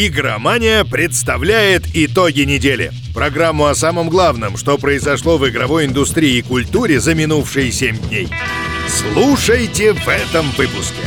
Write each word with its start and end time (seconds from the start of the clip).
Игромания 0.00 0.84
представляет 0.84 1.84
итоги 1.92 2.42
недели. 2.42 2.92
Программу 3.12 3.66
о 3.66 3.74
самом 3.74 4.08
главном, 4.08 4.56
что 4.56 4.78
произошло 4.78 5.38
в 5.38 5.48
игровой 5.48 5.86
индустрии 5.86 6.36
и 6.36 6.42
культуре 6.42 7.00
за 7.00 7.16
минувшие 7.16 7.72
7 7.72 7.96
дней. 7.96 8.28
Слушайте 8.86 9.94
в 9.94 10.06
этом 10.06 10.50
выпуске. 10.52 11.02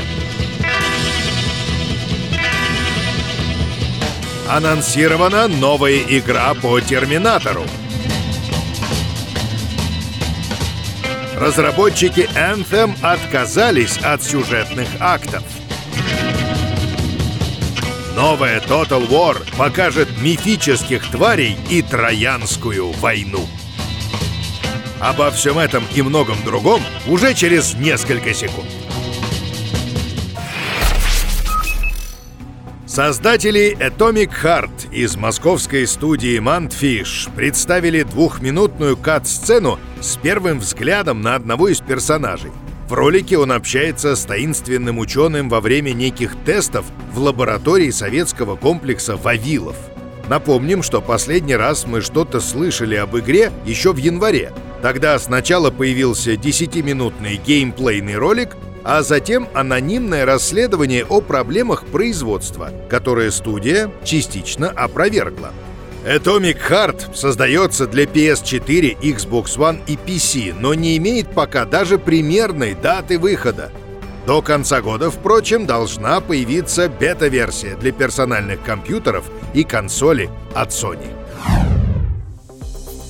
Анонсирована 4.50 5.48
новая 5.48 6.00
игра 6.10 6.54
по 6.56 6.82
Терминатору. 6.82 7.66
Разработчики 11.38 12.30
Anthem 12.36 12.94
отказались 13.02 13.98
от 14.00 14.22
сюжетных 14.22 14.90
актов. 15.00 15.44
Новая 18.16 18.60
Total 18.60 19.08
War 19.10 19.38
покажет 19.58 20.10
мифических 20.22 21.10
тварей 21.12 21.56
и 21.70 21.82
Троянскую 21.82 22.92
войну. 22.92 23.48
Обо 25.00 25.32
всем 25.32 25.58
этом 25.58 25.84
и 25.96 26.02
многом 26.02 26.36
другом 26.44 26.82
уже 27.08 27.34
через 27.34 27.74
несколько 27.76 28.34
секунд. 28.34 28.68
Создатели 32.86 33.78
Atomic 33.80 34.32
Heart 34.44 34.92
из 34.92 35.16
московской 35.16 35.88
студии 35.88 36.38
Mantfish 36.42 37.34
представили 37.34 38.04
двухминутную 38.04 38.98
кат-сцену 38.98 39.80
с 40.02 40.18
первым 40.18 40.60
взглядом 40.60 41.22
на 41.22 41.36
одного 41.36 41.70
из 41.70 41.80
персонажей. 41.80 42.52
В 42.92 42.94
ролике 42.94 43.38
он 43.38 43.54
общается 43.54 44.18
с 44.18 44.26
таинственным 44.26 45.00
ученым 45.00 45.48
во 45.48 45.62
время 45.62 45.94
неких 45.94 46.36
тестов 46.44 46.84
в 47.14 47.20
лаборатории 47.20 47.90
советского 47.90 48.58
комплекса 48.58 49.16
«Вавилов». 49.16 49.78
Напомним, 50.28 50.84
что 50.84 51.00
последний 51.00 51.56
раз 51.56 51.88
мы 51.88 52.02
что-то 52.02 52.42
слышали 52.42 52.96
об 52.96 53.18
игре 53.18 53.50
еще 53.66 53.94
в 53.94 53.96
январе. 53.96 54.52
Тогда 54.82 55.18
сначала 55.20 55.72
появился 55.72 56.34
10-минутный 56.34 57.38
геймплейный 57.38 58.18
ролик, 58.18 58.58
а 58.84 59.04
затем 59.04 59.48
анонимное 59.54 60.26
расследование 60.26 61.06
о 61.06 61.22
проблемах 61.22 61.86
производства, 61.86 62.72
которое 62.90 63.32
студия 63.32 63.90
частично 64.04 64.70
опровергла. 64.70 65.54
Atomic 66.06 66.58
Heart 66.68 67.16
создается 67.16 67.86
для 67.86 68.06
PS4, 68.06 69.00
Xbox 69.02 69.58
One 69.58 69.82
и 69.86 69.96
PC, 69.96 70.56
но 70.60 70.74
не 70.74 70.98
имеет 70.98 71.30
пока 71.30 71.66
даже 71.66 72.00
примерной 72.00 72.74
даты 72.74 73.20
выхода. 73.20 73.72
До 74.26 74.42
конца 74.42 74.82
года, 74.82 75.12
впрочем, 75.12 75.68
должна 75.68 76.20
появиться 76.20 76.90
бета-версия 76.90 77.76
для 77.76 77.92
персональных 77.92 78.64
компьютеров 78.64 79.26
и 79.54 79.64
консоли 79.64 80.32
от 80.56 80.70
Sony. 80.70 81.08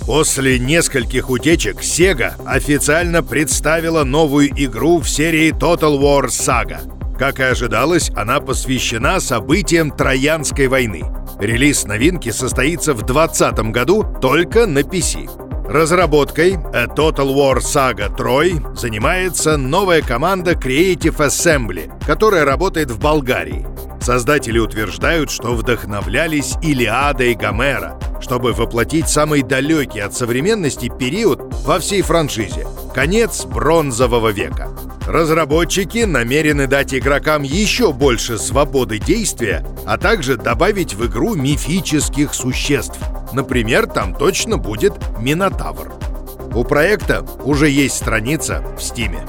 После 0.05 0.59
нескольких 0.59 1.30
утечек 1.30 1.78
Sega 1.78 2.33
официально 2.45 3.23
представила 3.23 4.03
новую 4.03 4.50
игру 4.50 5.00
в 5.00 5.08
серии 5.08 5.53
Total 5.53 5.98
War 5.98 6.26
Saga. 6.26 6.81
Как 7.17 7.39
и 7.39 7.44
ожидалось, 7.44 8.09
она 8.16 8.42
посвящена 8.42 9.22
событиям 9.22 9.92
Троянской 9.92 10.67
войны. 10.67 11.05
Релиз 11.42 11.86
новинки 11.86 12.30
состоится 12.30 12.94
в 12.94 13.02
2020 13.02 13.72
году 13.72 14.06
только 14.22 14.67
на 14.67 14.80
PC. 14.80 15.28
Разработкой 15.67 16.53
A 16.72 16.86
Total 16.86 17.33
War 17.33 17.58
Saga 17.58 18.16
Troy 18.16 18.75
занимается 18.75 19.58
новая 19.58 20.03
команда 20.03 20.52
Creative 20.52 21.17
Assembly, 21.17 21.92
которая 22.06 22.45
работает 22.45 22.92
в 22.92 23.00
Болгарии. 23.00 23.66
Создатели 24.00 24.59
утверждают, 24.59 25.31
что 25.31 25.56
вдохновлялись 25.56 26.58
Илиадой 26.61 27.33
Гомера, 27.33 27.98
чтобы 28.22 28.53
воплотить 28.53 29.09
самый 29.09 29.41
далекий 29.41 29.99
от 29.99 30.14
современности 30.14 30.89
период 30.98 31.42
во 31.65 31.80
всей 31.80 32.02
франшизе— 32.02 32.67
конец 32.93 33.45
бронзового 33.45 34.30
века. 34.30 34.70
Разработчики 35.08 36.05
намерены 36.05 36.67
дать 36.67 36.93
игрокам 36.93 37.42
еще 37.43 37.92
больше 37.92 38.37
свободы 38.37 38.99
действия, 38.99 39.65
а 39.86 39.98
также 39.98 40.37
добавить 40.37 40.93
в 40.93 41.05
игру 41.08 41.36
мифических 41.36 42.33
существ. 42.33 42.99
Например, 43.33 43.87
там 43.87 44.14
точно 44.14 44.58
будет 44.58 44.93
Минотавр. 45.20 45.92
У 46.54 46.64
проекта 46.64 47.26
уже 47.43 47.70
есть 47.70 47.95
страница 47.95 48.64
в 48.77 48.81
Стиме. 48.81 49.26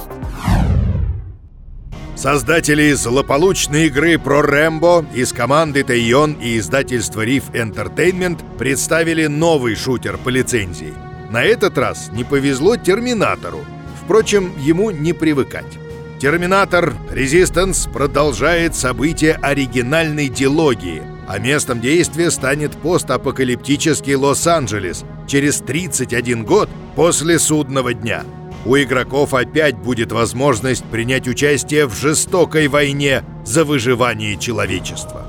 Создатели 2.23 2.93
злополучной 2.93 3.87
игры 3.89 4.17
про 4.17 4.43
Рэмбо 4.43 5.07
из 5.13 5.33
команды 5.33 5.83
Тайон 5.83 6.35
и 6.35 6.57
издательства 6.57 7.27
Reef 7.27 7.51
Entertainment 7.53 8.39
представили 8.59 9.27
новый 9.27 9.75
шутер 9.75 10.19
по 10.19 10.29
лицензии. 10.29 10.95
На 11.31 11.43
этот 11.43 11.77
раз 11.77 12.11
не 12.13 12.23
повезло 12.23 12.77
Терминатору. 12.77 13.65
Впрочем, 14.05 14.53
ему 14.57 14.93
не 14.93 15.13
привыкать. 15.13 15.81
Терминатор 16.21 16.95
Resistance 17.11 17.93
продолжает 17.93 18.77
события 18.77 19.33
оригинальной 19.43 20.29
дилогии, 20.29 21.03
а 21.27 21.41
местом 21.41 21.81
действия 21.81 22.31
станет 22.31 22.71
постапокалиптический 22.71 24.15
Лос-Анджелес 24.15 25.05
через 25.27 25.59
31 25.59 26.45
год 26.45 26.69
после 26.95 27.41
судного 27.41 27.93
дня– 27.93 28.23
у 28.65 28.77
игроков 28.77 29.35
опять 29.35 29.77
будет 29.77 30.13
возможность 30.13 30.85
принять 30.85 31.27
участие 31.27 31.87
в 31.87 31.95
жестокой 31.95 32.69
войне 32.69 33.25
за 33.45 33.65
выживание 33.65 34.37
человечества. 34.39 35.27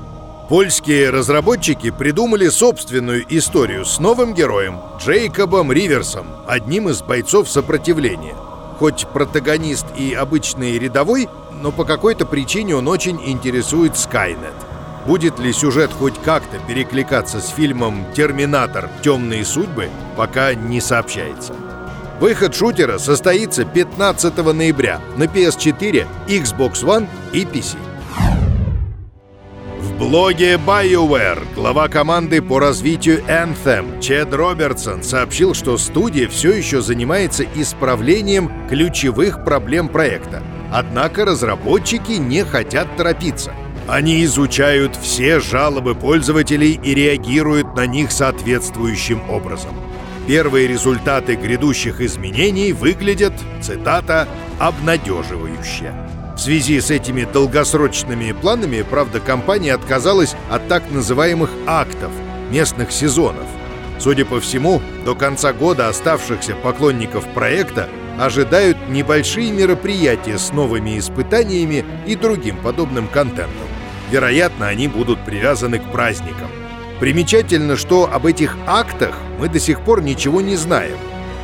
Польские 0.48 1.10
разработчики 1.10 1.90
придумали 1.90 2.48
собственную 2.48 3.24
историю 3.30 3.84
с 3.84 3.98
новым 3.98 4.34
героем 4.34 4.78
Джейкобом 5.00 5.72
Риверсом, 5.72 6.26
одним 6.46 6.90
из 6.90 7.02
бойцов 7.02 7.48
сопротивления. 7.48 8.34
Хоть 8.78 9.06
протагонист 9.06 9.86
и 9.96 10.12
обычный 10.12 10.78
рядовой, 10.78 11.28
но 11.62 11.72
по 11.72 11.84
какой-то 11.84 12.26
причине 12.26 12.76
он 12.76 12.88
очень 12.88 13.20
интересует 13.24 13.96
Скайнет. 13.96 14.54
Будет 15.06 15.38
ли 15.38 15.52
сюжет 15.52 15.92
хоть 15.92 16.20
как-то 16.22 16.58
перекликаться 16.68 17.40
с 17.40 17.48
фильмом 17.48 18.04
«Терминатор. 18.14 18.90
Темные 19.02 19.44
судьбы» 19.44 19.88
пока 20.16 20.54
не 20.54 20.80
сообщается. 20.80 21.54
Выход 22.24 22.54
шутера 22.54 22.96
состоится 22.96 23.66
15 23.66 24.38
ноября 24.54 24.98
на 25.18 25.24
PS4, 25.24 26.06
Xbox 26.26 26.82
One 26.82 27.06
и 27.34 27.42
PC. 27.42 27.76
В 29.78 29.98
блоге 29.98 30.54
BioWare 30.54 31.42
глава 31.54 31.88
команды 31.88 32.40
по 32.40 32.60
развитию 32.60 33.22
Anthem 33.28 34.00
Чед 34.00 34.32
Робертсон 34.32 35.02
сообщил, 35.02 35.52
что 35.52 35.76
студия 35.76 36.26
все 36.26 36.52
еще 36.52 36.80
занимается 36.80 37.44
исправлением 37.54 38.50
ключевых 38.70 39.44
проблем 39.44 39.88
проекта. 39.88 40.42
Однако 40.72 41.26
разработчики 41.26 42.12
не 42.12 42.42
хотят 42.42 42.88
торопиться. 42.96 43.52
Они 43.86 44.24
изучают 44.24 44.96
все 44.96 45.40
жалобы 45.40 45.94
пользователей 45.94 46.80
и 46.82 46.94
реагируют 46.94 47.76
на 47.76 47.86
них 47.86 48.10
соответствующим 48.10 49.20
образом. 49.28 49.74
Первые 50.26 50.66
результаты 50.66 51.36
грядущих 51.36 52.00
изменений 52.00 52.72
выглядят, 52.72 53.34
цитата, 53.60 54.26
«обнадеживающе». 54.58 55.92
В 56.34 56.38
связи 56.38 56.80
с 56.80 56.90
этими 56.90 57.24
долгосрочными 57.30 58.32
планами, 58.32 58.82
правда, 58.88 59.20
компания 59.20 59.74
отказалась 59.74 60.34
от 60.50 60.66
так 60.66 60.90
называемых 60.90 61.50
«актов» 61.66 62.10
местных 62.50 62.90
сезонов. 62.90 63.46
Судя 63.98 64.24
по 64.24 64.40
всему, 64.40 64.80
до 65.04 65.14
конца 65.14 65.52
года 65.52 65.88
оставшихся 65.88 66.54
поклонников 66.54 67.26
проекта 67.34 67.88
ожидают 68.18 68.88
небольшие 68.88 69.52
мероприятия 69.52 70.38
с 70.38 70.52
новыми 70.52 70.98
испытаниями 70.98 71.84
и 72.06 72.16
другим 72.16 72.56
подобным 72.56 73.08
контентом. 73.08 73.68
Вероятно, 74.10 74.68
они 74.68 74.88
будут 74.88 75.24
привязаны 75.24 75.78
к 75.78 75.92
праздникам. 75.92 76.48
Примечательно, 77.00 77.76
что 77.76 78.08
об 78.10 78.26
этих 78.26 78.56
актах 78.66 79.16
мы 79.38 79.48
до 79.48 79.58
сих 79.58 79.80
пор 79.80 80.02
ничего 80.02 80.40
не 80.40 80.56
знаем. 80.56 80.96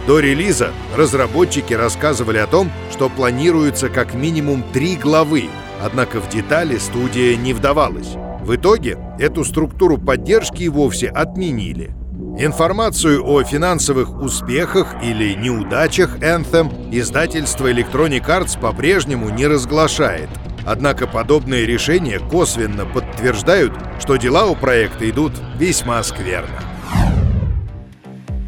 До 0.07 0.21
релиза 0.21 0.71
разработчики 0.97 1.75
рассказывали 1.75 2.39
о 2.39 2.47
том, 2.47 2.71
что 2.91 3.09
планируется 3.09 3.89
как 3.89 4.15
минимум 4.15 4.65
три 4.73 4.97
главы, 4.97 5.45
однако 5.83 6.21
в 6.21 6.29
детали 6.29 6.79
студия 6.79 7.37
не 7.37 7.53
вдавалась. 7.53 8.15
В 8.41 8.55
итоге 8.55 8.99
эту 9.19 9.45
структуру 9.45 9.99
поддержки 9.99 10.67
вовсе 10.69 11.09
отменили. 11.09 11.91
Информацию 12.39 13.27
о 13.27 13.43
финансовых 13.43 14.23
успехах 14.23 14.95
или 15.03 15.35
неудачах 15.35 16.19
Anthem 16.19 16.71
издательство 16.91 17.71
Electronic 17.71 18.25
Arts 18.27 18.59
по-прежнему 18.59 19.29
не 19.31 19.47
разглашает– 19.47 20.31
Однако 20.65 21.07
подобные 21.07 21.67
решения 21.67 22.19
косвенно 22.19 22.85
подтверждают, 22.85 23.73
что 24.01 24.17
дела 24.17 24.47
у 24.47 24.55
проекта 24.55 25.09
идут 25.09 25.33
весьма 25.59 26.03
скверно. 26.03 26.61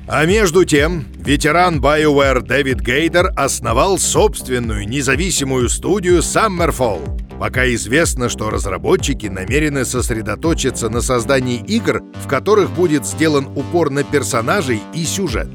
А 0.08 0.26
между 0.26 0.64
тем, 0.64 1.06
ветеран 1.16 1.80
BioWare 1.80 2.42
Дэвид 2.42 2.80
Гейдер 2.80 3.32
основал 3.34 3.98
собственную 3.98 4.86
независимую 4.86 5.70
студию 5.70 6.18
Summerfall. 6.18 7.18
Пока 7.40 7.66
известно, 7.74 8.28
что 8.28 8.50
разработчики 8.50 9.26
намерены 9.26 9.84
сосредоточиться 9.84 10.90
на 10.90 11.00
создании 11.00 11.64
игр, 11.66 12.02
в 12.22 12.28
которых 12.28 12.70
будет 12.72 13.06
сделан 13.06 13.46
упор 13.56 13.90
на 13.90 14.04
персонажей 14.04 14.80
и 14.92 15.04
сюжет. 15.04 15.48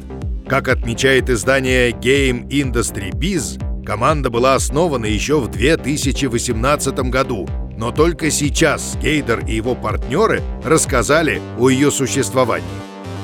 Как 0.48 0.69
отмечает 0.69 1.30
издание 1.30 1.92
Game 1.92 2.50
Industry 2.50 3.12
Biz, 3.12 3.62
команда 3.88 4.30
была 4.30 4.56
основана 4.56 5.06
еще 5.06 5.39
в 5.39 5.48
2018 5.48 7.00
году, 7.10 7.48
но 7.78 7.92
только 7.94 8.30
сейчас 8.30 8.98
Гейдер 9.01 9.45
и 9.48 9.56
его 9.56 9.75
партнеры 9.75 10.44
рассказали 10.62 11.42
о 11.57 11.69
ее 11.69 11.89
существовании. 11.89 12.68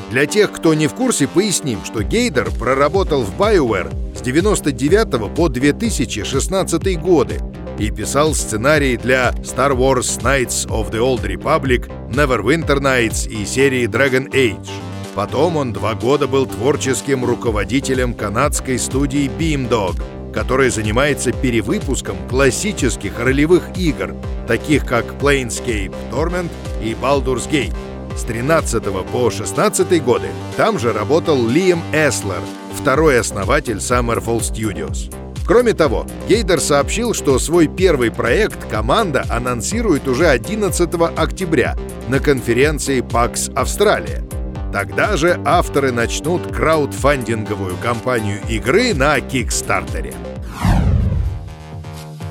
Для 0.10 0.26
тех, 0.26 0.54
кто 0.54 0.74
не 0.74 0.88
в 0.88 0.94
курсе, 0.94 1.28
поясним, 1.28 1.84
что 1.84 2.02
Гейдер 2.02 2.50
проработал 2.52 3.24
в 3.24 3.38
BioWare 3.38 4.16
с 4.16 4.22
99 4.22 5.36
по 5.36 5.50
2016 5.50 7.02
годы 7.02 7.42
и 7.78 7.92
писал 7.92 8.34
сценарии 8.34 8.96
для 8.96 9.32
Star 9.42 9.76
Wars 9.76 10.22
Knights 10.22 10.66
of 10.70 10.92
the 10.92 11.00
Old 11.00 11.26
Republic, 11.26 11.92
Neverwinter 12.10 12.80
Nights 12.80 13.30
и 13.30 13.44
серии 13.46 13.86
Dragon 13.86 14.32
Age. 14.32 14.70
Потом 15.14 15.58
он 15.58 15.74
два 15.74 15.94
года 15.94 16.26
был 16.26 16.46
творческим 16.46 17.26
руководителем 17.26 18.14
канадской 18.14 18.80
студии 18.80 19.30
Beamdog, 19.38 20.02
которая 20.34 20.70
занимается 20.70 21.32
перевыпуском 21.32 22.18
классических 22.28 23.20
ролевых 23.20 23.78
игр, 23.78 24.16
таких 24.48 24.86
как 24.86 25.06
Planescape 25.22 25.94
Torment 26.12 26.50
и 26.82 26.94
Baldur's 26.94 27.50
Gate. 27.50 27.76
С 28.18 28.24
13 28.24 28.84
по 29.12 29.32
16 29.32 30.04
годы 30.04 30.28
там 30.58 30.78
же 30.78 30.94
работал 30.94 31.48
Лиам 31.48 31.82
Эслер, 31.92 32.42
второй 32.74 33.20
основатель 33.20 33.78
Summerfall 33.78 34.40
Studios. 34.40 35.14
Кроме 35.46 35.74
того, 35.74 36.06
Гейдер 36.30 36.62
сообщил, 36.62 37.14
что 37.14 37.38
свой 37.38 37.68
первый 37.68 38.12
проект 38.12 38.70
команда 38.70 39.26
анонсирует 39.30 40.08
уже 40.08 40.28
11 40.28 40.90
октября 41.18 41.76
на 42.08 42.20
конференции 42.20 43.02
PAX 43.02 43.54
Австралия. 43.54 44.24
Тогда 44.74 45.18
же 45.18 45.40
авторы 45.46 45.92
начнут 45.92 46.48
краудфандинговую 46.48 47.78
кампанию 47.78 48.40
игры 48.50 48.96
на 48.96 49.22
Кикстартере. 49.22 50.16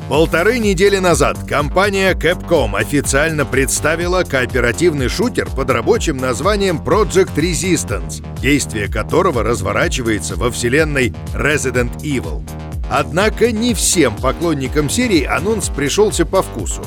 Полторы 0.09 0.59
недели 0.59 0.99
назад 0.99 1.39
компания 1.49 2.15
Capcom 2.15 2.77
официально 2.77 3.47
представила 3.47 4.25
кооперативный 4.25 5.07
шутер 5.07 5.49
под 5.51 5.71
рабочим 5.71 6.17
названием 6.17 6.83
Project 6.85 7.37
Resistance, 7.37 8.27
действие 8.41 8.89
которого 8.89 9.45
разворачивается 9.45 10.35
во 10.35 10.51
вселенной 10.51 11.15
Resident 11.35 11.97
Evil. 12.03 12.43
Однако 12.91 13.53
не 13.53 13.73
всем 13.73 14.17
поклонникам 14.17 14.91
серии 14.91 15.23
анонс 15.23 15.69
пришелся 15.69 16.27
по 16.27 16.43
вкусу. 16.43 16.83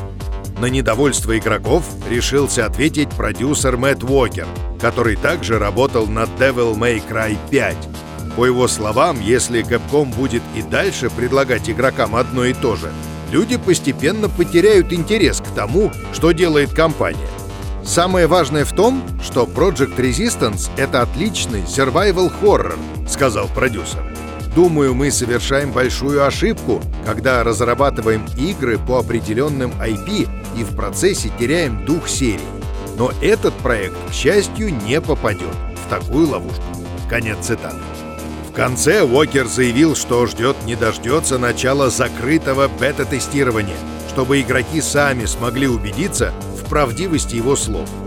На 0.59 0.65
недовольство 0.65 1.37
игроков 1.37 1.85
решился 2.09 2.65
ответить 2.65 3.09
продюсер 3.09 3.77
Мэтт 3.77 4.03
Уокер, 4.03 4.47
который 4.79 5.15
также 5.15 5.59
работал 5.59 6.07
над 6.07 6.29
Devil 6.39 6.75
May 6.75 7.01
Cry 7.07 7.37
5. 7.49 7.75
По 8.35 8.45
его 8.45 8.67
словам, 8.67 9.19
если 9.21 9.63
Capcom 9.63 10.13
будет 10.13 10.43
и 10.55 10.61
дальше 10.61 11.09
предлагать 11.09 11.69
игрокам 11.69 12.15
одно 12.15 12.45
и 12.45 12.53
то 12.53 12.75
же, 12.75 12.91
люди 13.31 13.57
постепенно 13.57 14.27
потеряют 14.29 14.91
интерес 14.91 15.39
к 15.39 15.47
тому, 15.55 15.91
что 16.13 16.31
делает 16.31 16.73
компания. 16.73 17.29
Самое 17.83 18.27
важное 18.27 18.65
в 18.65 18.73
том, 18.73 19.03
что 19.23 19.45
Project 19.45 19.95
Resistance— 19.97 20.69
это 20.77 21.01
отличный 21.01 21.61
survival 21.61 22.31
horror, 22.41 22.75
сказал 23.07 23.47
продюсер. 23.47 24.03
Думаю, 24.55 24.95
мы 24.95 25.11
совершаем 25.11 25.71
большую 25.71 26.25
ошибку, 26.25 26.81
когда 27.05 27.43
разрабатываем 27.43 28.25
игры 28.37 28.79
по 28.79 28.99
определенным 28.99 29.71
IP 29.73 30.29
и 30.57 30.63
в 30.63 30.75
процессе 30.75 31.29
теряем 31.37 31.85
дух 31.85 32.07
серии. 32.07 32.54
Но 32.97 33.11
этот 33.21 33.53
проект, 33.55 33.97
к 34.09 34.13
счастью, 34.13 34.73
не 34.73 35.01
попадет 35.01 35.55
в 35.85 35.89
такую 35.89 36.29
ловушку. 36.29 36.63
Конец 37.09 37.37
цитаты. 37.41 37.77
В 38.49 38.53
конце 38.53 39.03
Уокер 39.03 39.47
заявил, 39.47 39.95
что 39.95 40.25
ждет 40.27 40.55
не 40.65 40.75
дождется 40.75 41.37
начала 41.37 41.89
закрытого 41.89 42.69
бета-тестирования, 42.79 43.77
чтобы 44.09 44.39
игроки 44.39 44.81
сами 44.81 45.25
смогли 45.25 45.67
убедиться 45.67 46.33
в 46.57 46.69
правдивости 46.69 47.35
его 47.35 47.55
слов– 47.55 47.89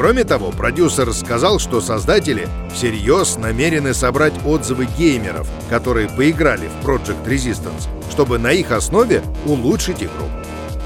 Кроме 0.00 0.24
того, 0.24 0.50
продюсер 0.50 1.12
сказал, 1.12 1.58
что 1.58 1.82
создатели 1.82 2.48
всерьез 2.72 3.36
намерены 3.36 3.92
собрать 3.92 4.32
отзывы 4.46 4.86
геймеров, 4.96 5.46
которые 5.68 6.08
поиграли 6.08 6.68
в 6.68 6.86
Project 6.86 7.22
Resistance, 7.26 7.86
чтобы 8.10 8.38
на 8.38 8.50
их 8.50 8.70
основе 8.70 9.22
улучшить 9.44 10.02
игру. 10.02 10.24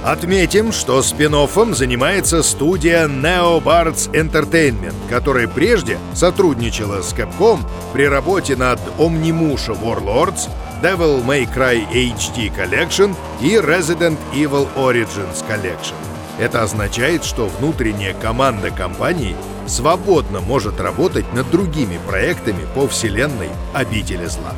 Отметим, 0.04 0.70
что 0.70 1.00
спин 1.00 1.34
занимается 1.74 2.42
студия 2.42 3.08
NeoBards 3.08 4.12
Entertainment, 4.12 4.94
которая 5.08 5.48
прежде 5.48 5.98
сотрудничала 6.12 7.00
с 7.00 7.14
Capcom 7.14 7.60
при 7.94 8.06
работе 8.06 8.54
над 8.54 8.78
Omnimusha 8.98 9.74
Warlords, 9.82 10.50
Devil 10.82 11.24
May 11.24 11.48
Cry 11.50 11.90
HD 11.90 12.54
Collection 12.54 13.16
и 13.40 13.54
Resident 13.54 14.18
Evil 14.34 14.68
Origins 14.76 15.42
Collection. 15.48 15.94
Это 16.38 16.62
означает, 16.62 17.24
что 17.24 17.46
внутренняя 17.46 18.12
команда 18.12 18.70
компании 18.70 19.34
свободно 19.66 20.40
может 20.40 20.82
работать 20.82 21.32
над 21.32 21.50
другими 21.50 21.98
проектами 22.06 22.66
по 22.74 22.86
вселенной 22.86 23.48
обители 23.72 24.26
зла. 24.26 24.52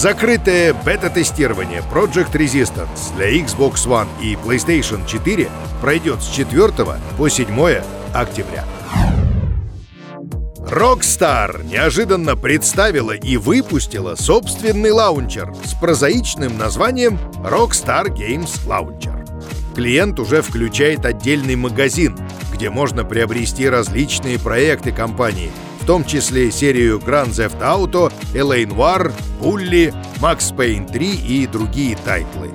Закрытое 0.00 0.72
бета-тестирование 0.72 1.82
Project 1.92 2.32
Resistance 2.32 3.14
для 3.16 3.38
Xbox 3.38 3.86
One 3.86 4.08
и 4.22 4.32
PlayStation 4.34 5.06
4 5.06 5.50
пройдет 5.82 6.22
с 6.22 6.28
4 6.30 6.72
по 7.18 7.28
7 7.28 7.82
октября. 8.14 8.64
Rockstar 10.70 11.66
неожиданно 11.66 12.34
представила 12.34 13.12
и 13.12 13.36
выпустила 13.36 14.14
собственный 14.14 14.90
лаунчер 14.90 15.52
с 15.66 15.74
прозаичным 15.74 16.56
названием 16.56 17.18
Rockstar 17.44 18.06
Games 18.06 18.58
Launcher 18.66 19.20
клиент 19.80 20.20
уже 20.20 20.42
включает 20.42 21.06
отдельный 21.06 21.56
магазин, 21.56 22.14
где 22.52 22.68
можно 22.68 23.02
приобрести 23.02 23.66
различные 23.66 24.38
проекты 24.38 24.92
компании, 24.92 25.50
в 25.80 25.86
том 25.86 26.04
числе 26.04 26.50
серию 26.50 26.98
Grand 26.98 27.30
Theft 27.30 27.60
Auto, 27.60 28.12
L.A. 28.34 28.64
Noire, 28.66 29.12
Bully, 29.40 29.94
Max 30.20 30.54
Payne 30.54 30.90
3 30.90 31.14
и 31.16 31.46
другие 31.46 31.96
тайтлы. 31.96 32.50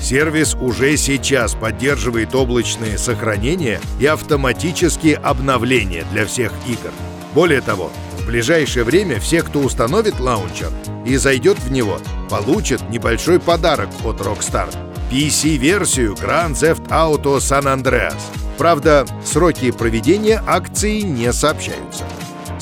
Сервис 0.00 0.54
уже 0.54 0.96
сейчас 0.96 1.54
поддерживает 1.54 2.34
облачные 2.34 2.96
сохранения 2.96 3.80
и 3.98 4.06
автоматические 4.06 5.16
обновления 5.16 6.04
для 6.12 6.24
всех 6.24 6.52
игр. 6.66 6.90
Более 7.34 7.60
того, 7.60 7.90
в 8.18 8.26
ближайшее 8.26 8.84
время 8.84 9.20
все, 9.20 9.42
кто 9.42 9.60
установит 9.60 10.18
лаунчер 10.18 10.70
и 11.04 11.16
зайдет 11.16 11.58
в 11.58 11.70
него, 11.70 11.98
получат 12.30 12.88
небольшой 12.88 13.40
подарок 13.40 13.90
от 14.04 14.20
Rockstar— 14.20 14.72
PC-версию 15.10 16.14
Grand 16.14 16.52
Theft 16.52 16.88
Auto 16.88 17.38
San 17.38 17.64
Andreas. 17.64 18.20
Правда, 18.56 19.06
сроки 19.24 19.70
проведения 19.70 20.42
акции 20.46 21.00
не 21.00 21.32
сообщаются. 21.32 22.04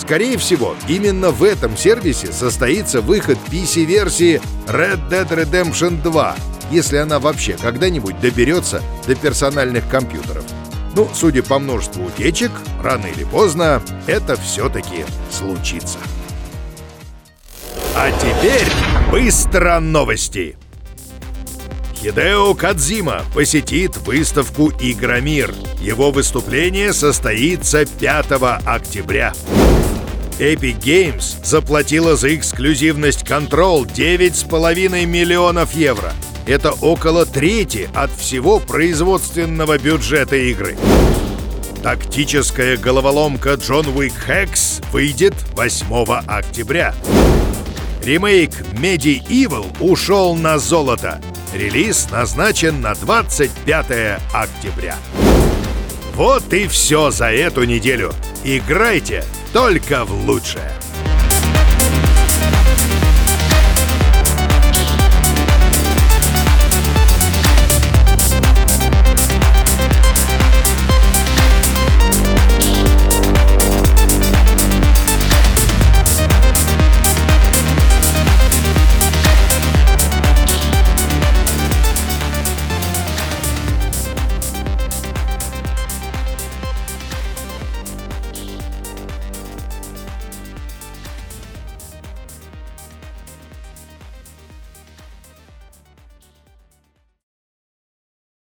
Скорее 0.09 0.39
всего, 0.39 0.75
именно 0.89 1.33
в 1.33 1.45
этом 1.45 1.77
сервисе 1.77 2.33
состоится 2.33 3.03
выход 3.03 3.37
PC-версии 3.51 4.41
Red 4.67 5.07
Dead 5.11 5.29
Redemption 5.29 6.01
2, 6.03 6.37
если 6.71 6.97
она 6.97 7.19
вообще 7.19 7.59
когда-нибудь 7.61 8.19
доберется 8.19 8.83
до 9.07 9.15
персональных 9.15 9.87
компьютеров. 9.91 10.47
Ну, 10.97 11.11
судя 11.13 11.43
по 11.43 11.59
множеству 11.59 12.07
утечек, 12.07 12.51
рано 12.83 13.05
или 13.05 13.25
поздно 13.25 13.83
это 14.07 14.37
все-таки 14.37 15.05
случится. 15.31 15.99
А 17.95 18.11
теперь 18.11 18.73
быстро 19.13 19.79
новости! 19.79 20.57
Хидео 21.97 22.55
Кадзима 22.55 23.25
посетит 23.35 23.99
выставку 23.99 24.71
«Игромир». 24.81 25.55
Его 25.83 26.13
выступление 26.13 26.95
состоится 26.95 27.85
5 27.85 28.27
октября. 28.65 29.35
Epic 30.39 30.79
Games 30.79 31.45
заплатила 31.45 32.15
за 32.15 32.35
эксклюзивность 32.35 33.23
Control 33.23 33.85
9,5 33.85 35.05
миллионов 35.05 35.75
евро. 35.75 36.13
Это 36.47 36.73
около 36.73 37.27
трети 37.27 37.91
от 37.93 38.11
всего 38.13 38.61
производственного 38.61 39.79
бюджета 39.79 40.37
игры. 40.37 40.77
Тактическая 41.83 42.77
головоломка 42.77 43.55
John 43.55 43.93
Wick 43.95 44.15
Hex 44.29 44.85
выйдет 44.93 45.35
8 45.55 45.87
октября. 46.27 46.95
Ремейк 48.03 48.53
Medieval 48.73 49.67
ушел 49.81 50.37
на 50.37 50.59
золото. 50.59 51.21
Релиз 51.53 52.09
назначен 52.11 52.81
на 52.81 52.95
25 52.95 54.21
октября. 54.33 54.97
Вот 56.19 56.53
и 56.53 56.67
все 56.67 57.13
за 57.13 57.27
эту 57.27 57.63
неделю. 57.63 58.13
Играйте 58.43 59.23
только 59.53 60.05
в 60.05 60.29
лучшее. 60.29 60.73